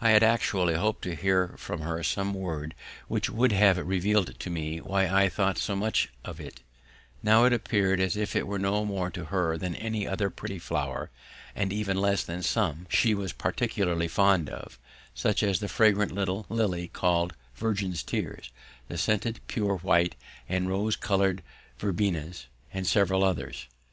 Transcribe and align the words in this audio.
I 0.00 0.10
had 0.10 0.24
actually 0.24 0.74
hoped 0.74 1.02
to 1.02 1.14
hear 1.14 1.54
from 1.56 1.82
her 1.82 2.02
some 2.02 2.34
word 2.34 2.74
which 3.06 3.30
would 3.30 3.52
have 3.52 3.78
revealed 3.78 4.36
to 4.40 4.50
me 4.50 4.78
why 4.80 5.06
I 5.06 5.28
thought 5.28 5.58
so 5.58 5.76
much 5.76 6.08
of 6.24 6.40
it: 6.40 6.58
now 7.22 7.44
it 7.44 7.52
appeared 7.52 8.00
as 8.00 8.16
if 8.16 8.34
it 8.34 8.48
was 8.48 8.60
no 8.60 8.84
more 8.84 9.12
to 9.12 9.26
her 9.26 9.56
than 9.56 9.76
any 9.76 10.08
other 10.08 10.28
pretty 10.28 10.58
flower 10.58 11.08
and 11.54 11.72
even 11.72 11.96
less 12.00 12.24
than 12.24 12.42
some 12.42 12.88
she 12.90 13.14
was 13.14 13.32
peculiarly 13.32 14.08
fond 14.08 14.48
of, 14.50 14.76
such 15.14 15.40
as 15.40 15.60
the 15.60 15.68
fragrant 15.68 16.10
little 16.10 16.46
lily 16.48 16.88
called 16.88 17.34
Virgin's 17.54 18.02
Tears, 18.02 18.50
the 18.88 18.98
scented 18.98 19.38
pure 19.46 19.76
white 19.76 20.16
and 20.48 20.66
the 20.66 20.70
rose 20.70 20.96
coloured 20.96 21.44
verbenas, 21.78 22.46
and 22.74 22.88
several 22.88 23.22
others. 23.22 23.68